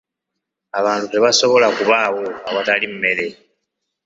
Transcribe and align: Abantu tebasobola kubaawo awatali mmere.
Abantu 0.79 1.05
tebasobola 1.09 1.67
kubaawo 1.77 2.23
awatali 2.49 2.87
mmere. 2.93 3.27